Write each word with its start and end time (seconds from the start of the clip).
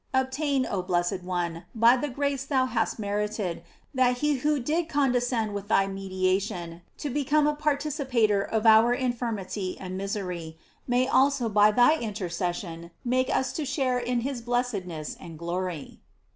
Obtain, 0.15 0.65
oh 0.67 0.81
blessed 0.81 1.21
one, 1.21 1.65
by 1.75 1.95
the 1.95 2.09
grace 2.09 2.43
thou 2.43 2.65
hast 2.65 2.97
merited, 2.97 3.61
that 3.93 4.17
he 4.17 4.37
who 4.37 4.59
did 4.59 4.89
condescend 4.89 5.53
with 5.53 5.67
thy 5.67 5.85
mediation, 5.85 6.81
to 6.97 7.07
become 7.07 7.45
a 7.45 7.53
participator 7.53 8.41
of 8.41 8.65
our 8.65 8.95
infirmity 8.95 9.77
and 9.79 9.95
misery, 9.99 10.57
may 10.87 11.07
also 11.07 11.47
by 11.47 11.69
thy 11.69 11.93
inter 11.93 12.29
cession 12.29 12.89
make 13.05 13.29
us 13.29 13.53
to 13.53 13.63
share 13.63 13.99
in 13.99 14.21
his 14.21 14.41
blessedness 14.41 15.15
and 15.19 15.37
'glory. 15.37 15.99